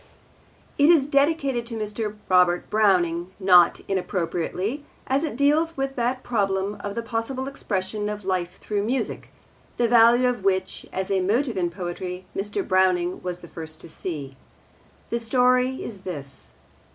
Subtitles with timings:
[0.79, 2.15] It is dedicated to Mr.
[2.27, 8.25] Robert Browning, not inappropriately, as it deals with that problem of the possible expression of
[8.25, 9.29] life through music,
[9.77, 12.67] the value of which as a motive in poetry Mr.
[12.67, 14.35] Browning was the first to see.
[15.11, 16.49] The story is this.